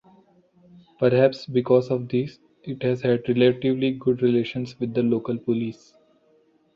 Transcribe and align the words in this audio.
Perhaps 0.97 1.45
because 1.45 1.91
of 1.91 2.09
this, 2.09 2.39
it 2.63 2.81
has 2.81 3.03
had 3.03 3.29
relatively 3.29 3.91
good 3.91 4.23
relations 4.23 4.79
with 4.79 4.95
the 4.95 5.03
local 5.03 5.37
police. 5.37 5.93